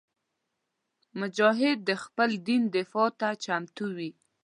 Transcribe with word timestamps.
مجاهد 1.19 1.77
د 1.89 1.91
خپل 2.03 2.29
دین 2.47 2.61
دفاع 2.77 3.09
ته 3.19 3.27
چمتو 3.43 3.85
وي. 3.97 4.11